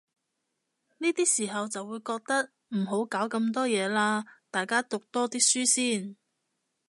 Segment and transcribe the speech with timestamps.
[0.97, 6.17] 呢啲時候就會覺得，唔好搞咁多嘢喇，大家讀多啲書先